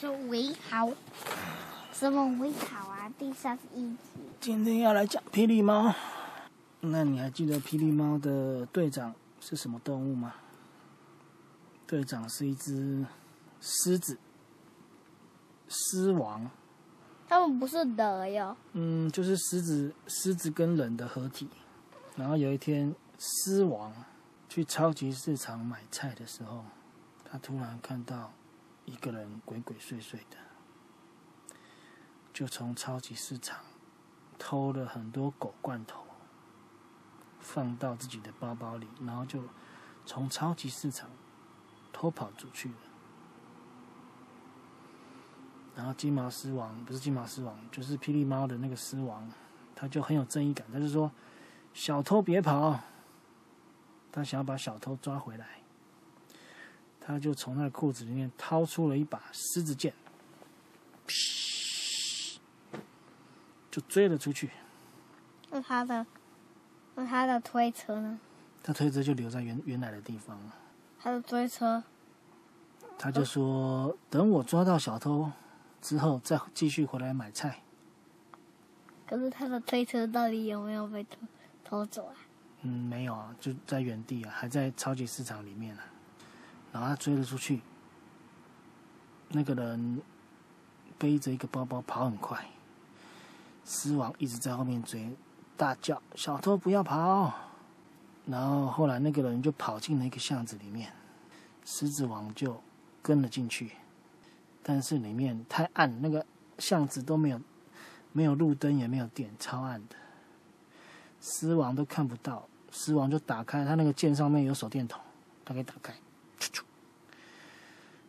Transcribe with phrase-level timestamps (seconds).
[0.00, 0.88] 说围好，
[1.92, 3.12] 什么围好啊？
[3.18, 3.98] 第三十一集。
[4.40, 5.92] 今天要来讲霹雳猫。
[6.80, 10.34] 那你还记得霹雳猫的队长是什么动物吗？
[11.86, 13.04] 队长是一只
[13.60, 14.18] 狮子，
[15.68, 16.50] 狮王。
[17.28, 18.56] 他们不是人哟。
[18.72, 21.48] 嗯，就是狮子，狮子跟人的合体。
[22.16, 23.92] 然后有一天，狮王
[24.48, 26.64] 去超级市场买菜的时候，
[27.24, 28.32] 他突然看到。
[28.86, 30.38] 一个人鬼鬼祟祟的，
[32.32, 33.58] 就从超级市场
[34.38, 36.04] 偷了很多狗罐头，
[37.38, 39.42] 放到自己的包包里，然后就
[40.06, 41.10] 从超级市场
[41.92, 42.76] 偷跑出去了。
[45.78, 49.30] 然后金毛狮王不是金毛狮王，就是霹雳猫的那个狮王，
[49.76, 51.08] 他就很有正义感，他就说
[51.72, 52.80] ：“小偷别跑！”
[54.10, 55.46] 他想要把小偷抓回来。
[57.00, 59.94] 他就从那个裤子里面掏出了一把狮子剑，
[63.70, 64.50] 就追了出去。
[65.48, 66.04] 那他的，
[66.96, 68.18] 那他的推车呢？
[68.64, 70.36] 他推车就留在原原来的地方。
[70.98, 71.84] 他的推车，
[72.98, 75.30] 他就说：“等我抓到小偷
[75.80, 77.62] 之后，再继续回来买菜。”
[79.06, 81.18] 可是他的推车到底有没有被偷
[81.64, 82.14] 偷走啊？
[82.62, 85.82] 嗯，没有啊，就在原地啊，还在超级市场里面呢。
[86.72, 87.62] 然后他追了出去，
[89.28, 90.02] 那个人
[90.98, 92.46] 背着一个包包跑很快，
[93.64, 95.16] 狮王一直在后面追，
[95.56, 97.32] 大叫：“小偷不要跑！”
[98.26, 100.92] 然后后来那个人就跑进了一个巷子里面，
[101.64, 102.62] 狮子王就
[103.00, 103.70] 跟了进去，
[104.70, 106.26] 但是里面太暗，那个
[106.58, 107.40] 巷子都没有
[108.12, 109.96] 没有路灯，也没有电，超暗的，
[111.22, 112.46] 狮王都看不到。
[112.70, 115.00] 狮王就打开他那个剑上面有手电筒，
[115.42, 115.94] 他可以打开。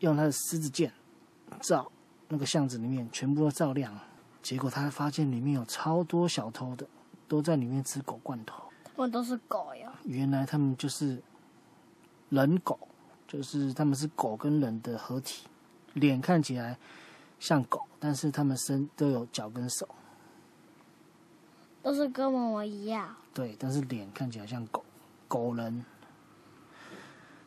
[0.00, 0.92] 用他的狮子剑
[1.60, 1.88] 照
[2.26, 3.96] 那个巷子里面，全部都照亮。
[4.42, 6.84] 结果他发现里面有超多小偷的，
[7.28, 8.64] 都在里面吃狗罐头。
[8.96, 9.92] 他们都是狗呀？
[10.02, 11.22] 原来他们就是
[12.28, 12.76] 人狗，
[13.28, 15.46] 就是他们是狗跟人的合体，
[15.94, 16.78] 脸看起来
[17.38, 19.88] 像狗，但是他们身都有脚跟手，
[21.82, 23.14] 都是跟我们一样。
[23.32, 24.84] 对，但是脸看起来像狗，
[25.26, 25.84] 狗人。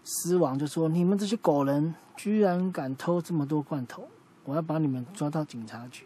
[0.06, 4.06] 狮王就说：“你们这些狗人，居然敢偷这么多罐头，
[4.44, 6.06] 我要把你们抓到警察局。”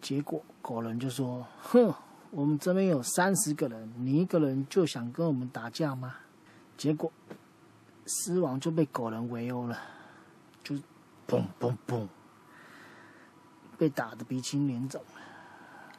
[0.00, 1.92] 结果狗人就说：“哼，
[2.30, 6.14] 我们这边有三十个人，你一个人就想跟我们打架吗？”
[6.78, 7.10] 结果
[8.06, 9.76] 狮王就被狗人围殴了，
[10.62, 10.76] 就
[11.32, 12.06] 嘣嘣嘣，
[13.78, 15.02] 被打的鼻青脸肿。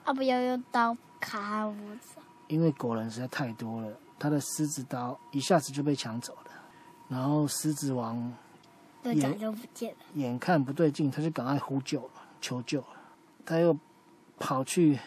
[0.03, 0.13] 啊！
[0.13, 1.75] 不要用刀砍我！
[2.47, 6.51] 因为狗人实在太多了，他的狮子刀一下子就被抢走了。
[7.07, 8.31] 然后狮子王
[9.05, 12.07] 眼就不见了，眼看不对劲，他就赶快呼救
[12.39, 12.83] 求救
[13.43, 13.75] 他又
[14.37, 14.99] 跑去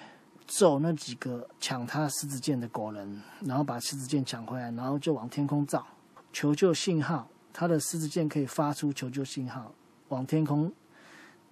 [0.47, 5.87] 揍那几个抢他狮子剑的狗人，然后把狮子剑抢回来，然后就往天空照
[6.33, 7.29] 求救信号。
[7.53, 9.73] 他的狮子剑可以发出求救信号，
[10.09, 10.73] 往天空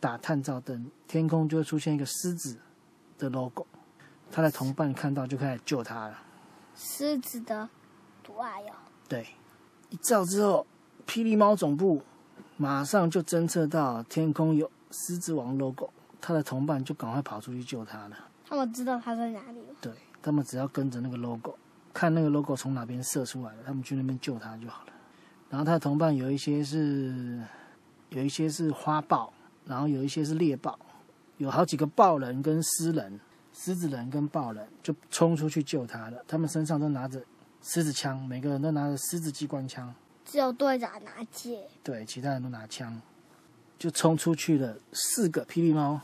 [0.00, 2.56] 打探照灯，天空就会出现一个狮子
[3.18, 3.66] 的 logo。
[4.30, 6.18] 他的同伴看到就开始救他了。
[6.74, 7.68] 狮子的
[8.22, 8.72] 图案哟。
[9.08, 9.26] 对。
[9.90, 10.66] 一照之后，
[11.06, 12.02] 霹雳猫总部
[12.56, 15.88] 马上就侦测到天空有狮子王 logo，
[16.20, 18.16] 他的同伴就赶快跑出去救他了。
[18.44, 21.56] 他们知道他在哪里对他们只要跟着那个 logo，
[21.92, 24.92] 看那个 logo 从哪边射出来了，他们去那边救他就好了。
[25.48, 27.40] 然后他的同伴有一些是
[28.10, 29.32] 有一些是花豹，
[29.66, 30.78] 然后有一些是猎豹，
[31.38, 33.20] 有好几个豹人跟狮人、
[33.52, 36.24] 狮子人跟豹人就冲出去救他了。
[36.26, 37.22] 他们身上都拿着。
[37.66, 41.62] 狮子枪，每个人都拿着狮子机关枪，只有队长拿剑。
[41.82, 43.00] 对，其他人都拿枪，
[43.78, 44.76] 就冲出去了。
[44.92, 45.98] 四个霹雳猫，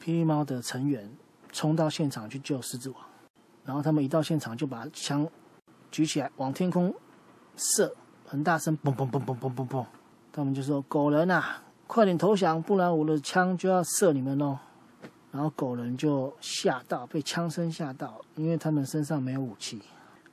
[0.00, 1.06] 霹雳猫的成员
[1.52, 3.04] 冲到现场去救狮子王，
[3.66, 5.28] 然后他们一到现场就把枪
[5.90, 6.94] 举起来往天空
[7.54, 7.94] 射，
[8.24, 9.86] 很大声，嘣嘣嘣嘣嘣嘣嘣。
[10.36, 14.58] 他们就说：“狗人啊，快点投降，不然我的枪就要射你们哦。”
[15.30, 19.80] 然后狗人就吓到，被枪声吓到，因为他们身上没有武器。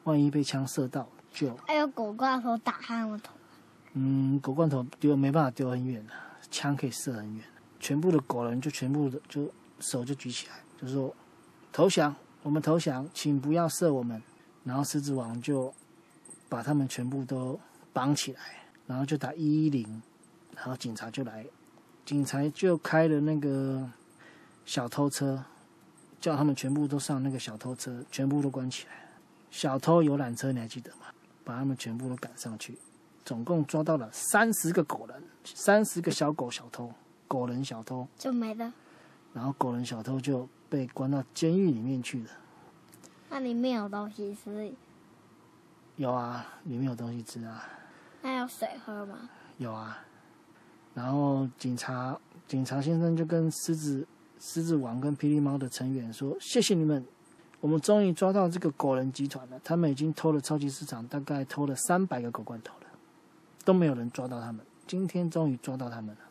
[0.05, 3.31] 万一被枪射到，就还有狗罐头打他们头。
[3.93, 6.13] 嗯，狗罐头丢没办法丢很远的，
[6.49, 7.45] 枪可以射很远。
[7.79, 9.47] 全部的狗人就全部的就
[9.79, 11.13] 手就举起来，就说
[11.71, 14.19] 投降，我们投降，请不要射我们。
[14.63, 15.71] 然后狮子王就
[16.49, 17.59] 把他们全部都
[17.93, 18.39] 绑起来，
[18.87, 20.01] 然后就打一一零，
[20.55, 21.45] 然后警察就来
[22.05, 23.89] 警察就开了那个
[24.65, 25.43] 小偷车，
[26.19, 28.93] 叫他们全部都上那个小偷车，全部都关起来。
[29.49, 31.07] 小偷游览车你还记得吗？
[31.43, 32.77] 把他们全部都赶上去，
[33.25, 36.93] 总共抓到了三十个狗人，三十个小狗小偷，
[37.27, 38.71] 狗人小偷，就没了。
[39.33, 42.29] 然后狗人小偷就被关到监狱里面去了。
[43.29, 44.71] 那里面有东西吃，
[45.95, 47.67] 有啊，里面有东西吃啊，
[48.21, 49.29] 那有水喝吗？
[49.57, 49.99] 有啊。
[50.93, 54.05] 然后警察警察先生就跟狮子
[54.39, 57.05] 狮子王跟霹雳猫的成员说：“谢谢你们，
[57.59, 59.59] 我们终于抓到这个狗人集团了。
[59.63, 62.87] 他们已经偷了超级市场，大概偷了三百个狗罐头了，
[63.63, 64.65] 都没有人抓到他们。
[64.85, 66.21] 今天终于抓到他们了，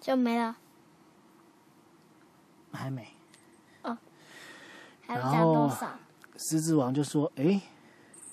[0.00, 0.56] 就没了。
[2.72, 3.06] 还没。
[5.06, 5.90] 还有加多然后少？
[6.38, 7.60] 狮子王就说：“哎，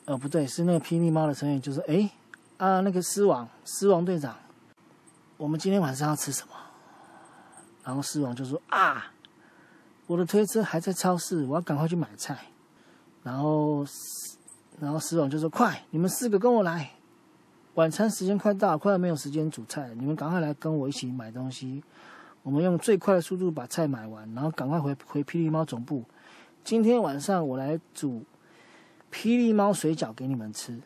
[0.05, 2.09] 呃，不对，是那个霹雳猫的成员就说：‘诶，
[2.61, 4.35] 啊，那个狮王，狮王队长，
[5.35, 6.53] 我们今天晚上要吃什么？’
[7.83, 9.11] 然后狮王就说：‘啊，
[10.05, 12.37] 我的推车还在超市，我要赶快去买菜。’
[13.23, 13.83] 然后，
[14.79, 16.91] 然后狮王就说：‘快，你们四个跟我来，
[17.73, 21.83] 晚餐时间快到，快要没有时间煮菜了，你们赶快来跟我一起买东西。
[22.43, 26.03] 我们用最快的速度把菜买完，然后赶快回回霹雳猫总部。’
[26.63, 28.23] 今天晚上我来煮
[29.11, 30.79] 霹雳猫水饺给你们吃，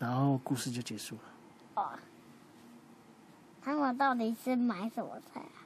[0.00, 1.22] 然后故事就结束了。
[1.74, 1.90] 哦，
[3.62, 5.62] 他们到底是买什么菜啊？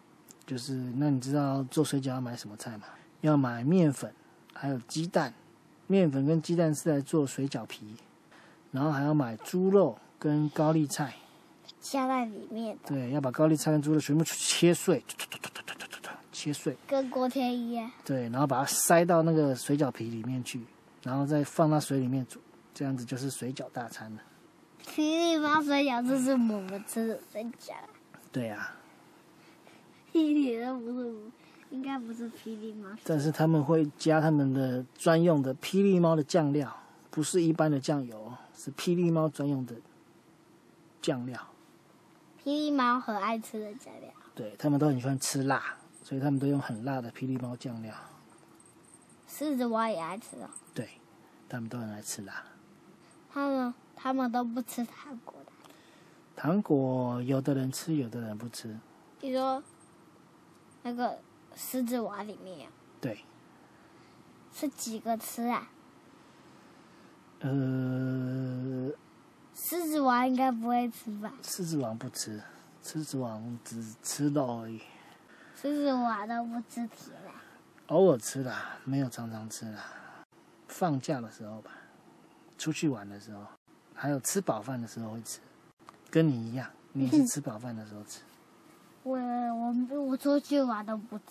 [0.47, 2.85] 就是那你知道做水饺要买什么菜吗？
[3.23, 4.13] 要买面粉，
[4.53, 5.33] 还有鸡蛋。
[5.87, 7.97] 面粉跟鸡蛋是来做水饺皮，
[8.73, 11.15] 然后还要买猪肉跟高丽菜。
[11.81, 15.05] 加在里面的，对，要把高丽菜跟猪肉全部切碎，
[16.33, 16.77] 切碎。
[16.87, 17.91] 跟锅贴一样。
[18.05, 20.63] 对，然后把它塞到那个水饺皮里面去，
[21.03, 22.41] 然后再放到水里面煮，
[22.75, 24.21] 这样子就是水饺大餐了。
[24.85, 27.73] 霹雳猫水饺这是我们吃的水饺，
[28.31, 28.75] 对呀、
[30.13, 31.15] 一点都不是，
[31.71, 32.91] 应该不是霹雳猫。
[33.05, 36.77] 但是他们会加他们的专用的霹雳猫的酱料，
[37.11, 39.77] 不是一般的酱油，是霹雳猫专用的
[41.01, 41.41] 酱料。
[42.43, 47.95] 霹雳猫很爱吃的酱料，对他们都很喜欢吃辣，所以他们都用很辣的霹雳猫酱料。
[49.27, 50.51] 狮子蛙也爱吃哦。
[50.75, 50.91] 对，
[51.49, 52.45] 他们都很爱吃辣。
[53.35, 55.51] 他们他们都不吃糖果的，
[56.37, 58.79] 糖果有的人吃，有的人不吃。
[59.19, 59.61] 比如说
[60.85, 61.19] 那个
[61.57, 62.71] 狮子王里面
[63.01, 63.25] 对，
[64.53, 65.69] 是几个吃啊？
[67.41, 68.93] 呃，
[69.53, 71.33] 狮子王应该不会吃吧？
[71.43, 72.41] 狮子王不吃，
[72.85, 74.81] 狮子王只吃肉而已，
[75.61, 77.31] 狮子王都不吃甜的，
[77.89, 79.83] 偶尔吃啦，没有常常吃啦。
[80.69, 81.73] 放假的时候吧，
[82.59, 83.43] 出去玩的时候，
[83.95, 85.39] 还有吃饱饭的时候会吃，
[86.11, 88.21] 跟你一样，你是吃饱饭的时候吃。
[89.03, 91.25] 我我我出去玩都不吃。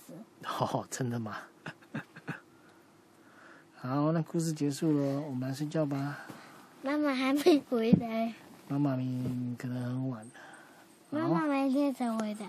[0.45, 1.37] 哦，真的吗？
[3.75, 6.19] 好，那故事结束了，我们来睡觉吧。
[6.81, 8.33] 妈妈还没回来，
[8.67, 10.31] 妈妈咪可能很晚了，
[11.09, 12.47] 妈妈明天才回来。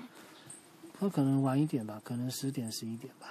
[0.99, 3.29] 她可能晚一点吧，可能十点十一点吧。